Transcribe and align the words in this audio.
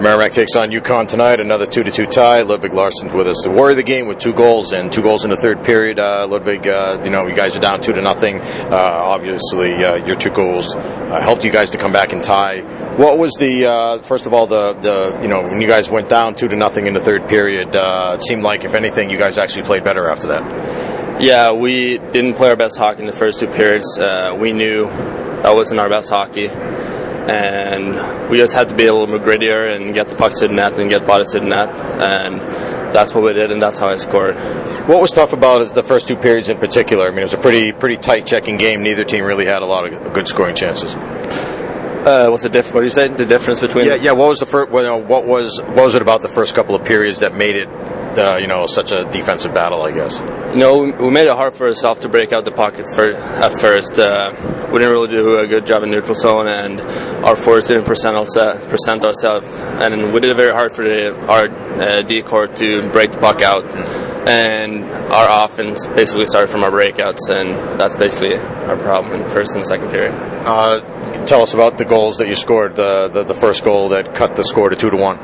Merrimack 0.00 0.30
takes 0.30 0.54
on 0.54 0.70
UConn 0.70 1.08
tonight. 1.08 1.40
Another 1.40 1.66
two 1.66 1.82
to 1.82 1.90
two 1.90 2.06
tie. 2.06 2.42
Ludvig 2.42 2.72
Larsson's 2.72 3.12
with 3.12 3.26
us. 3.26 3.42
The 3.42 3.50
Warrior 3.50 3.72
of 3.72 3.78
the 3.78 3.82
game 3.82 4.06
with 4.06 4.18
two 4.18 4.32
goals 4.32 4.72
and 4.72 4.92
two 4.92 5.02
goals 5.02 5.24
in 5.24 5.30
the 5.30 5.36
third 5.36 5.64
period. 5.64 5.98
Uh, 5.98 6.24
Ludvig, 6.28 6.68
uh, 6.68 7.00
you 7.02 7.10
know 7.10 7.26
you 7.26 7.34
guys 7.34 7.56
are 7.56 7.60
down 7.60 7.80
two 7.80 7.92
to 7.92 8.00
nothing. 8.00 8.38
Uh, 8.40 8.76
obviously, 8.76 9.84
uh, 9.84 9.96
your 9.96 10.14
two 10.14 10.30
goals 10.30 10.76
uh, 10.76 11.20
helped 11.20 11.42
you 11.42 11.50
guys 11.50 11.72
to 11.72 11.78
come 11.78 11.92
back 11.92 12.12
and 12.12 12.22
tie. 12.22 12.60
What 12.96 13.18
was 13.18 13.32
the 13.40 13.66
uh, 13.66 13.98
first 13.98 14.26
of 14.26 14.34
all 14.34 14.46
the 14.46 14.74
the 14.74 15.18
you 15.20 15.26
know 15.26 15.42
when 15.42 15.60
you 15.60 15.66
guys 15.66 15.90
went 15.90 16.08
down 16.08 16.36
two 16.36 16.46
to 16.46 16.54
nothing 16.54 16.86
in 16.86 16.94
the 16.94 17.00
third 17.00 17.28
period? 17.28 17.70
it 17.74 18.22
seemed 18.22 18.44
like 18.44 18.62
if 18.62 18.74
anything, 18.74 19.10
you 19.10 19.18
guys 19.18 19.36
actually 19.36 19.64
played 19.64 19.82
better 19.82 20.08
after 20.08 20.28
that. 20.28 21.20
Yeah, 21.20 21.50
we 21.50 21.98
didn't 21.98 22.34
play 22.34 22.50
our 22.50 22.56
best 22.56 22.78
hockey 22.78 23.00
in 23.00 23.06
the 23.06 23.12
first 23.12 23.40
two 23.40 23.48
periods. 23.48 23.98
we 24.38 24.52
knew 24.52 24.86
that 25.42 25.56
wasn't 25.56 25.80
our 25.80 25.88
best 25.88 26.08
hockey 26.08 26.50
and 27.28 28.30
we 28.30 28.38
just 28.38 28.54
had 28.54 28.68
to 28.70 28.74
be 28.74 28.86
a 28.86 28.92
little 28.92 29.06
more 29.08 29.18
grittier 29.18 29.74
and 29.74 29.94
get 29.94 30.08
the 30.08 30.14
pucks 30.16 30.40
to 30.40 30.48
the 30.48 30.54
net 30.54 30.78
and 30.78 30.88
get 30.90 31.06
bodies 31.06 31.32
to 31.32 31.40
the 31.40 31.46
net, 31.46 31.68
and 31.70 32.40
that's 32.94 33.14
what 33.14 33.22
we 33.24 33.32
did, 33.34 33.50
and 33.50 33.60
that's 33.62 33.78
how 33.78 33.88
I 33.88 33.96
scored. 33.96 34.34
What 34.88 35.02
was 35.02 35.12
tough 35.12 35.32
about 35.34 35.74
the 35.74 35.82
first 35.82 36.08
two 36.08 36.16
periods 36.16 36.48
in 36.48 36.56
particular? 36.58 37.06
I 37.06 37.10
mean, 37.10 37.18
it 37.20 37.24
was 37.24 37.34
a 37.34 37.38
pretty 37.38 37.72
pretty 37.72 37.98
tight 37.98 38.26
checking 38.26 38.56
game. 38.56 38.82
Neither 38.82 39.04
team 39.04 39.24
really 39.24 39.44
had 39.44 39.60
a 39.62 39.66
lot 39.66 39.92
of 39.92 40.14
good 40.14 40.26
scoring 40.26 40.56
chances. 40.56 40.96
Uh, 40.96 42.28
what's 42.30 42.44
the 42.44 42.48
diff- 42.48 42.72
What 42.72 42.80
do 42.80 42.84
you 42.86 42.90
say? 42.90 43.08
The 43.08 43.26
difference 43.26 43.60
between? 43.60 43.84
Yeah, 43.86 43.96
yeah. 43.96 44.12
What 44.12 44.28
was 44.28 44.38
the 44.38 44.46
first? 44.46 44.70
Well, 44.70 45.02
what 45.02 45.26
was 45.26 45.60
what 45.60 45.74
was 45.84 45.94
it 45.94 46.00
about 46.00 46.22
the 46.22 46.28
first 46.28 46.54
couple 46.54 46.74
of 46.74 46.84
periods 46.86 47.20
that 47.20 47.34
made 47.34 47.56
it, 47.56 47.68
uh, 48.18 48.36
you 48.36 48.46
know, 48.46 48.66
such 48.66 48.92
a 48.92 49.04
defensive 49.10 49.54
battle? 49.54 49.82
I 49.82 49.92
guess. 49.92 50.18
You 50.50 50.56
know, 50.56 50.78
we 50.80 51.10
made 51.10 51.26
it 51.26 51.36
hard 51.36 51.54
for 51.54 51.66
ourselves 51.66 52.00
to 52.00 52.08
break 52.08 52.32
out 52.32 52.44
the 52.44 52.50
pockets 52.50 52.94
for, 52.94 53.12
at 53.12 53.52
first. 53.52 53.98
Uh, 53.98 54.32
we 54.72 54.78
didn't 54.78 54.90
really 54.90 55.08
do 55.08 55.38
a 55.38 55.46
good 55.46 55.66
job 55.66 55.82
in 55.82 55.90
neutral 55.90 56.14
zone, 56.14 56.48
and 56.48 56.80
our 57.24 57.36
forwards 57.36 57.68
didn't 57.68 57.84
present, 57.84 58.16
present 58.16 59.04
ourselves. 59.04 59.46
And 59.80 60.12
we 60.12 60.20
did 60.20 60.30
it 60.30 60.36
very 60.36 60.52
hard 60.52 60.72
for 60.72 60.84
the, 60.84 61.14
our 61.26 61.48
uh, 61.80 62.02
D 62.02 62.22
corps 62.22 62.48
to 62.48 62.90
break 62.90 63.12
the 63.12 63.18
puck 63.18 63.42
out. 63.42 63.64
And 64.26 64.84
our 64.84 65.44
offense 65.44 65.86
basically 65.86 66.26
started 66.26 66.48
from 66.48 66.64
our 66.64 66.70
breakouts, 66.70 67.30
and 67.30 67.78
that's 67.78 67.96
basically 67.96 68.36
our 68.36 68.76
problem 68.76 69.14
in 69.14 69.22
the 69.22 69.28
first 69.30 69.54
and 69.54 69.66
second 69.66 69.90
period. 69.90 70.12
Uh, 70.12 70.80
tell 71.24 71.42
us 71.42 71.54
about 71.54 71.78
the 71.78 71.84
goals 71.84 72.18
that 72.18 72.28
you 72.28 72.34
scored. 72.34 72.76
The, 72.76 73.08
the, 73.08 73.24
the 73.24 73.34
first 73.34 73.64
goal 73.64 73.90
that 73.90 74.14
cut 74.14 74.36
the 74.36 74.44
score 74.44 74.70
to 74.70 74.76
two 74.76 74.90
to 74.90 74.96
one. 74.96 75.18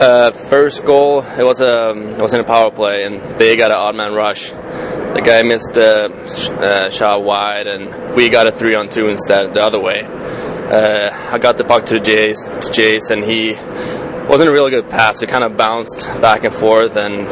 Uh, 0.00 0.30
first 0.30 0.84
goal, 0.84 1.22
it 1.22 1.42
was 1.42 1.60
a 1.60 1.90
um, 1.90 2.02
it 2.10 2.22
was 2.22 2.32
in 2.32 2.40
a 2.40 2.44
power 2.44 2.70
play, 2.70 3.02
and 3.02 3.20
they 3.36 3.56
got 3.56 3.72
an 3.72 3.78
odd 3.78 3.96
man 3.96 4.14
rush. 4.14 4.50
The 4.50 5.22
guy 5.24 5.42
missed 5.42 5.76
a 5.76 6.04
uh, 6.06 6.88
shot 6.88 7.24
wide, 7.24 7.66
and 7.66 8.14
we 8.14 8.28
got 8.28 8.46
a 8.46 8.52
three 8.52 8.76
on 8.76 8.88
two 8.88 9.08
instead, 9.08 9.54
the 9.54 9.60
other 9.60 9.80
way. 9.80 10.02
Uh, 10.04 11.10
I 11.32 11.38
got 11.38 11.56
the 11.56 11.64
puck 11.64 11.86
to 11.86 11.96
Jace, 11.96 12.44
to 12.44 12.70
Jace, 12.70 13.10
and 13.10 13.24
he 13.24 13.54
wasn't 14.28 14.50
a 14.50 14.52
really 14.52 14.70
good 14.70 14.88
pass. 14.88 15.20
It 15.20 15.30
kind 15.30 15.42
of 15.42 15.56
bounced 15.56 16.06
back 16.20 16.44
and 16.44 16.54
forth, 16.54 16.94
and 16.96 17.26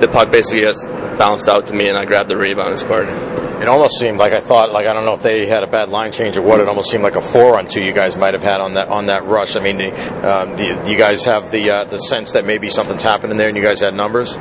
the 0.00 0.08
puck 0.08 0.30
basically 0.30 0.62
just 0.62 0.86
bounced 1.18 1.48
out 1.48 1.66
to 1.68 1.74
me, 1.74 1.88
and 1.88 1.96
I 1.96 2.04
grabbed 2.04 2.30
the 2.30 2.36
rebound 2.36 2.70
and 2.70 2.78
scored. 2.78 3.08
It 3.08 3.68
almost 3.68 3.98
seemed 3.98 4.18
like 4.18 4.32
I 4.32 4.40
thought, 4.40 4.72
like 4.72 4.86
I 4.86 4.92
don't 4.92 5.04
know 5.04 5.14
if 5.14 5.22
they 5.22 5.46
had 5.46 5.62
a 5.62 5.66
bad 5.66 5.88
line 5.88 6.12
change 6.12 6.36
or 6.36 6.42
what. 6.42 6.60
It 6.60 6.68
almost 6.68 6.90
seemed 6.90 7.02
like 7.02 7.16
a 7.16 7.20
four 7.20 7.58
on 7.58 7.68
two 7.68 7.82
you 7.82 7.92
guys 7.92 8.16
might 8.16 8.34
have 8.34 8.42
had 8.42 8.60
on 8.60 8.74
that 8.74 8.88
on 8.88 9.06
that 9.06 9.24
rush. 9.24 9.56
I 9.56 9.60
mean, 9.60 9.80
um, 9.80 10.56
the, 10.56 10.84
you 10.86 10.98
guys 10.98 11.24
have 11.24 11.50
the 11.50 11.70
uh, 11.70 11.84
the 11.84 11.98
sense 11.98 12.32
that 12.32 12.44
maybe 12.44 12.68
something's 12.68 13.02
happening 13.02 13.36
there, 13.36 13.48
and 13.48 13.56
you 13.56 13.62
guys 13.62 13.80
had 13.80 13.94
numbers. 13.94 14.36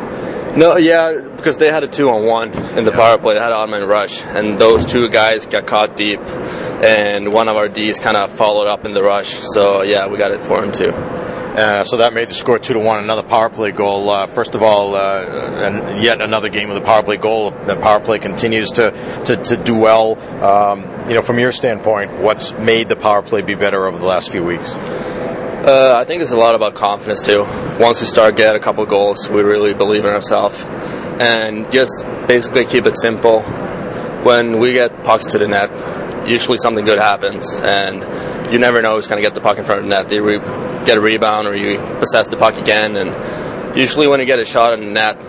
No, 0.56 0.78
yeah, 0.78 1.20
because 1.36 1.58
they 1.58 1.72
had 1.72 1.84
a 1.84 1.88
two 1.88 2.10
on 2.10 2.26
one 2.26 2.54
in 2.78 2.86
the 2.86 2.92
yeah. 2.92 2.98
power 2.98 3.18
play. 3.18 3.34
They 3.34 3.40
had 3.40 3.52
an 3.52 3.70
man 3.72 3.88
rush, 3.88 4.24
and 4.24 4.60
those 4.60 4.86
two 4.86 5.10
guys 5.10 5.48
got 5.48 5.66
caught 5.66 5.96
deep, 5.98 6.20
and 6.20 7.34
one 7.34 7.48
of 7.48 7.56
our 7.56 7.68
D's 7.68 8.00
kind 8.00 8.18
of 8.18 8.32
followed 8.32 8.68
up 8.68 8.86
in 8.86 8.94
the 8.94 9.02
rush. 9.02 9.30
So 9.30 9.82
yeah, 9.82 10.08
we 10.08 10.18
got 10.18 10.32
it 10.32 10.42
for 10.42 10.64
him 10.64 10.72
too. 10.72 10.92
Uh, 11.54 11.84
so 11.84 11.98
that 11.98 12.14
made 12.16 12.30
the 12.30 12.34
score 12.34 12.58
two 12.58 12.74
to 12.74 12.80
one. 12.80 13.04
Another 13.04 13.22
power 13.22 13.48
play 13.48 13.70
goal. 13.70 14.10
Uh, 14.10 14.26
first 14.26 14.56
of 14.56 14.64
all, 14.64 14.96
uh, 14.96 15.24
and 15.68 16.02
yet 16.02 16.20
another 16.20 16.50
game 16.50 16.68
with 16.68 16.78
a 16.78 16.82
power 16.82 17.04
play 17.04 17.18
goal. 17.18 17.52
The 17.52 17.76
power 17.76 18.00
play 18.00 18.18
continues 18.18 18.72
to 18.72 18.90
to, 19.26 19.38
to 19.38 19.58
do 19.58 19.76
well. 19.76 20.18
Um, 20.44 21.08
you 21.08 21.14
know, 21.14 21.22
from 21.22 21.38
your 21.38 21.52
standpoint, 21.52 22.12
what's 22.14 22.54
made 22.54 22.88
the 22.88 22.96
power 22.96 23.22
play 23.22 23.44
be 23.44 23.54
better 23.54 23.86
over 23.86 24.00
the 24.00 24.06
last 24.06 24.32
few 24.32 24.44
weeks? 24.44 24.74
Uh, 24.74 25.96
I 25.96 26.06
think 26.06 26.24
it's 26.24 26.32
a 26.32 26.38
lot 26.38 26.56
about 26.56 26.74
confidence 26.74 27.22
too. 27.22 27.46
Once 27.80 28.02
we 28.02 28.08
start 28.08 28.36
get 28.36 28.56
a 28.56 28.60
couple 28.60 28.84
goals, 28.88 29.30
we 29.30 29.44
really 29.44 29.76
believe 29.76 30.06
in 30.06 30.12
ourselves, 30.12 30.66
and 30.66 31.72
just 31.72 32.04
basically 32.28 32.66
keep 32.66 32.88
it 32.88 32.98
simple. 32.98 33.44
When 34.24 34.60
we 34.60 34.74
get 34.74 35.04
pucks 35.04 35.28
to 35.28 35.38
the 35.38 35.48
net, 35.48 35.70
usually 36.28 36.58
something 36.58 36.84
good 36.84 36.98
happens, 36.98 37.54
and 37.62 38.02
you 38.52 38.60
never 38.60 38.82
know 38.82 38.96
who's 38.96 39.08
going 39.08 39.22
to 39.22 39.28
get 39.28 39.34
the 39.34 39.42
puck 39.42 39.58
in 39.58 39.64
front 39.64 39.82
of 39.82 39.86
the 39.86 39.90
net. 39.90 40.10
They 40.10 40.20
re- 40.20 40.40
get 40.86 40.98
a 40.98 41.02
rebound 41.02 41.48
or 41.48 41.56
you 41.56 41.78
possess 42.00 42.28
the 42.28 42.38
puck 42.38 42.58
again, 42.58 42.96
and 42.96 43.78
usually 43.78 44.08
when 44.08 44.20
you 44.20 44.26
get 44.26 44.40
a 44.40 44.46
shot 44.46 44.74
in 44.74 44.82
the 44.82 44.92
net, 44.92 45.20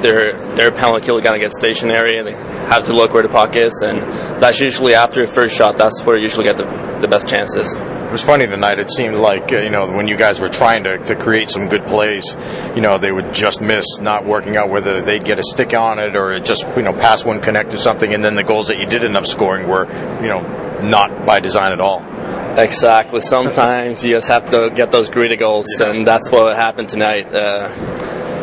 their 0.00 0.46
their 0.54 0.70
penalty 0.70 1.06
kill 1.06 1.20
going 1.20 1.38
to 1.38 1.44
get 1.44 1.52
stationary 1.52 2.18
and 2.18 2.28
they 2.28 2.32
have 2.32 2.84
to 2.84 2.92
look 2.92 3.14
where 3.14 3.22
the 3.22 3.28
puck 3.28 3.56
is, 3.56 3.82
and 3.82 3.98
that's 4.42 4.60
usually 4.60 4.94
after 4.94 5.24
the 5.24 5.32
first 5.32 5.56
shot. 5.56 5.76
That's 5.76 6.02
where 6.02 6.16
you 6.16 6.22
usually 6.22 6.44
get 6.44 6.56
the, 6.56 6.64
the 7.00 7.08
best 7.08 7.28
chances. 7.28 7.74
It 7.76 8.12
was 8.12 8.22
funny 8.22 8.46
tonight. 8.46 8.78
It 8.78 8.90
seemed 8.90 9.16
like 9.16 9.52
uh, 9.52 9.58
you 9.58 9.70
know 9.70 9.90
when 9.90 10.08
you 10.08 10.16
guys 10.16 10.40
were 10.40 10.48
trying 10.48 10.84
to, 10.84 10.98
to 10.98 11.16
create 11.16 11.48
some 11.48 11.68
good 11.68 11.86
plays, 11.86 12.36
you 12.74 12.80
know 12.80 12.98
they 12.98 13.12
would 13.12 13.32
just 13.32 13.60
miss, 13.60 13.98
not 14.00 14.24
working 14.24 14.56
out 14.56 14.68
whether 14.68 15.00
they'd 15.00 15.24
get 15.24 15.38
a 15.38 15.42
stick 15.42 15.74
on 15.74 15.98
it 15.98 16.16
or 16.16 16.32
it 16.32 16.44
just 16.44 16.66
you 16.76 16.82
know 16.82 16.92
pass 16.92 17.24
one 17.24 17.40
connect 17.40 17.72
or 17.72 17.78
something, 17.78 18.12
and 18.12 18.24
then 18.24 18.34
the 18.34 18.44
goals 18.44 18.68
that 18.68 18.78
you 18.78 18.86
did 18.86 19.04
end 19.04 19.16
up 19.16 19.26
scoring 19.26 19.68
were 19.68 19.86
you 20.20 20.28
know 20.28 20.42
not 20.82 21.24
by 21.24 21.40
design 21.40 21.72
at 21.72 21.80
all. 21.80 22.00
Exactly. 22.56 23.20
Sometimes 23.20 24.02
you 24.02 24.12
just 24.12 24.28
have 24.28 24.48
to 24.50 24.70
get 24.74 24.90
those 24.90 25.10
gritty 25.10 25.36
goals, 25.36 25.66
yeah. 25.78 25.90
and 25.90 26.06
that's 26.06 26.30
what 26.30 26.56
happened 26.56 26.88
tonight. 26.88 27.32
Uh, 27.32 27.68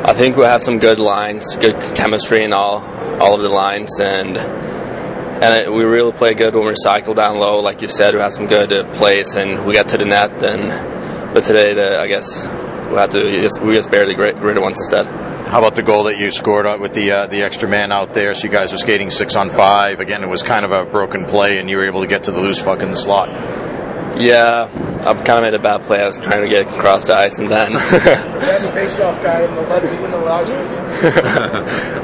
I 0.06 0.14
think 0.14 0.38
we 0.38 0.44
have 0.44 0.62
some 0.62 0.78
good 0.78 1.00
lines, 1.00 1.56
good 1.56 1.80
chemistry 1.96 2.44
in 2.44 2.54
all 2.54 2.82
all 3.20 3.34
of 3.34 3.42
the 3.42 3.50
lines, 3.50 4.00
and 4.00 4.38
and 4.38 5.66
it, 5.66 5.74
we 5.74 5.84
really 5.84 6.12
play 6.12 6.36
good 6.36 6.54
when 6.54 6.68
we 6.68 6.74
cycle 6.76 7.16
down 7.16 7.40
low, 7.40 7.60
like 7.60 7.82
you 7.82 7.88
said. 7.88 8.14
We 8.14 8.22
have 8.22 8.34
some 8.34 8.46
good 8.46 8.72
uh, 8.72 8.94
plays, 8.94 9.36
and 9.36 9.66
we 9.66 9.74
got 9.74 9.90
to 9.90 9.98
the 9.98 10.06
net. 10.06 10.44
And 10.44 11.34
but 11.34 11.44
today, 11.44 11.74
the, 11.74 12.00
I 12.00 12.06
guess 12.06 12.46
we 12.90 12.96
had 12.96 13.10
to 13.12 13.42
just, 13.42 13.62
we 13.64 13.74
just 13.74 13.90
barely 13.90 14.14
grit, 14.14 14.38
gritted 14.38 14.62
once 14.62 14.80
instead. 14.80 15.08
How 15.48 15.58
about 15.58 15.76
the 15.76 15.84
goal 15.84 16.04
that 16.04 16.20
you 16.20 16.32
scored 16.32 16.68
with 16.80 16.94
the 16.94 17.12
uh, 17.12 17.28
the 17.28 17.42
extra 17.42 17.68
man 17.68 17.92
out 17.92 18.14
there? 18.14 18.36
So 18.36 18.44
you 18.44 18.52
guys 18.52 18.72
were 18.72 18.78
skating 18.78 19.10
six 19.10 19.36
on 19.36 19.50
five. 19.50 20.00
Again, 20.00 20.24
it 20.24 20.30
was 20.30 20.44
kind 20.44 20.66
of 20.66 20.72
a 20.72 20.86
broken 20.86 21.26
play, 21.26 21.58
and 21.58 21.68
you 21.68 21.78
were 21.78 21.88
able 21.88 22.02
to 22.02 22.08
get 22.08 22.26
to 22.26 22.32
the 22.32 22.40
loose 22.40 22.62
puck 22.62 22.84
in 22.84 22.92
the 22.92 22.98
slot. 22.98 23.30
Yeah, 24.16 24.70
I 25.00 25.14
kind 25.16 25.30
of 25.30 25.42
made 25.42 25.54
a 25.56 25.60
bad 25.60 25.82
play. 25.82 26.02
I 26.02 26.06
was 26.06 26.20
trying 26.20 26.42
to 26.44 26.50
get 26.50 26.68
across 26.68 27.06
the 27.06 27.16
ice, 27.16 27.40
and 27.40 27.50
then. 27.50 27.74
The 28.44 28.60
best 28.60 28.74
face-off 28.74 29.24
guy 29.24 29.44
in 29.46 29.56
the 29.56 29.62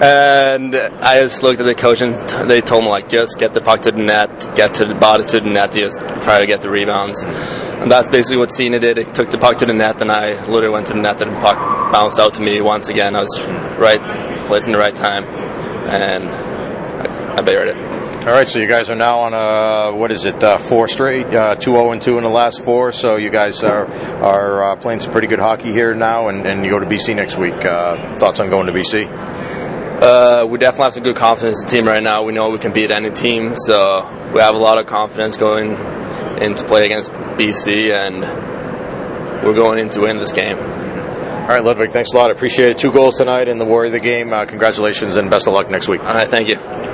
and 0.02 0.76
I 0.76 1.20
just 1.20 1.44
looked 1.44 1.60
at 1.60 1.66
the 1.66 1.76
coach, 1.76 2.02
and 2.02 2.16
they 2.50 2.62
told 2.62 2.84
me 2.84 2.90
like, 2.90 3.10
just 3.10 3.38
get 3.38 3.54
the 3.54 3.62
puck 3.62 3.82
to 3.82 3.92
the 3.92 4.00
net, 4.00 4.56
get 4.56 4.76
to 4.76 4.86
the 4.86 4.96
body 4.96 5.24
to 5.26 5.40
the 5.40 5.50
net, 5.50 5.74
just 5.74 6.00
try 6.00 6.40
to 6.40 6.48
get 6.48 6.62
the 6.62 6.70
rebounds. 6.70 7.24
And 7.24 7.92
that's 7.92 8.10
basically 8.10 8.38
what 8.38 8.52
Cena 8.52 8.80
did. 8.80 8.98
It 8.98 9.14
took 9.14 9.30
the 9.30 9.38
puck 9.38 9.58
to 9.60 9.66
the 9.66 9.74
net, 9.74 10.02
and 10.02 10.12
I 10.12 10.34
literally 10.48 10.70
went 10.70 10.88
to 10.88 10.94
the 10.94 11.00
net, 11.00 11.22
and 11.22 11.36
the 11.36 11.40
puck 11.40 11.58
bounced 11.94 12.20
out 12.20 12.34
to 12.36 12.42
me 12.42 12.60
once 12.62 12.90
again. 12.90 13.16
I 13.16 13.22
was 13.22 13.42
right 13.78 14.02
place 14.46 14.66
in 14.66 14.72
the 14.72 14.80
right 14.80 14.96
time, 14.96 15.26
and 15.26 16.30
I, 16.30 17.36
I 17.38 17.42
buried 17.42 17.78
it. 17.78 18.09
All 18.20 18.36
right, 18.36 18.46
so 18.48 18.60
you 18.60 18.68
guys 18.68 18.90
are 18.90 18.96
now 18.96 19.20
on 19.20 19.34
a 19.34 19.96
what 19.96 20.12
is 20.12 20.26
it? 20.26 20.44
Uh, 20.44 20.58
four 20.58 20.90
straight, 20.90 21.26
uh, 21.28 21.56
two 21.56 21.72
zero 21.72 21.88
oh 21.88 21.92
and 21.94 22.02
two 22.02 22.18
in 22.18 22.24
the 22.26 22.30
last 22.30 22.64
four. 22.66 22.92
So 22.92 23.16
you 23.16 23.30
guys 23.30 23.64
are 23.64 23.86
are 24.22 24.72
uh, 24.72 24.76
playing 24.76 25.00
some 25.00 25.14
pretty 25.14 25.28
good 25.28 25.40
hockey 25.40 25.72
here 25.72 25.96
now, 25.96 26.28
and, 26.28 26.46
and 26.46 26.66
you 26.66 26.70
go 26.70 26.80
to 26.80 26.86
BC 26.86 27.16
next 27.16 27.38
week. 27.38 27.64
Uh, 27.64 28.16
thoughts 28.16 28.42
on 28.42 28.50
going 28.50 28.68
to 28.68 28.74
BC? 28.74 29.08
Uh, 29.08 30.46
we 30.46 30.60
definitely 30.60 30.84
have 30.84 30.94
some 30.94 31.04
good 31.04 31.16
confidence 31.16 31.62
in 31.62 31.68
the 31.68 31.72
team 31.72 31.88
right 31.88 32.04
now. 32.04 32.24
We 32.24 32.34
know 32.34 32.50
we 32.50 32.60
can 32.60 32.74
beat 32.74 32.92
any 32.92 33.10
team, 33.10 33.56
so 33.56 34.02
we 34.34 34.42
have 34.42 34.54
a 34.54 34.60
lot 34.60 34.78
of 34.80 34.86
confidence 34.86 35.38
going 35.38 35.72
into 36.42 36.66
play 36.66 36.86
against 36.86 37.12
BC, 37.12 37.92
and 37.92 38.22
we're 39.46 39.56
going 39.56 39.80
in 39.80 39.90
to 39.92 40.02
win 40.02 40.18
this 40.18 40.34
game. 40.34 40.58
All 40.58 41.56
right, 41.56 41.64
Ludwig, 41.64 41.92
thanks 41.92 42.12
a 42.12 42.18
lot. 42.18 42.30
I 42.30 42.34
appreciate 42.34 42.72
it. 42.72 42.78
Two 42.78 42.92
goals 42.92 43.16
tonight 43.16 43.48
in 43.48 43.60
the 43.60 43.66
Warrior 43.66 43.88
of 43.88 43.94
the 43.94 44.00
game. 44.02 44.34
Uh, 44.34 44.46
congratulations 44.46 45.16
and 45.16 45.32
best 45.32 45.48
of 45.48 45.54
luck 45.54 45.70
next 45.70 45.88
week. 45.88 46.02
All 46.02 46.14
right, 46.14 46.30
thank 46.30 46.50
you. 46.50 46.89